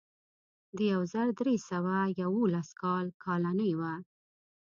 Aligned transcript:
د 0.77 0.79
یو 0.93 1.01
زر 1.13 1.27
درې 1.39 1.55
سوه 1.69 1.95
یوولس 2.21 2.69
کال 2.81 3.05
کالنۍ 3.23 3.71
وه. 3.79 3.93